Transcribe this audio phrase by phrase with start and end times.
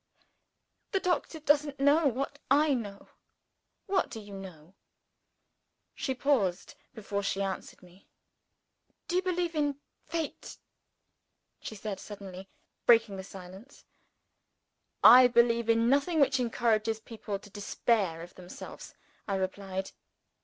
[0.93, 3.09] "The doctor doesn't know what I know."
[3.85, 4.73] "What do you know?"
[5.93, 8.07] She paused before she answered me.
[9.07, 10.57] "Do you believe in fate?"
[11.59, 12.49] she said, suddenly
[12.87, 13.85] breaking the silence.
[15.03, 18.95] "I believe in nothing which encourages people to despair of themselves,"
[19.27, 19.91] I replied.